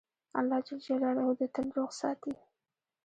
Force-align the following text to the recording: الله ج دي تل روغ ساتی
الله 0.39 0.59
ج 0.67 0.69
دي 1.39 1.47
تل 1.55 1.67
روغ 1.77 1.89
ساتی 1.99 2.33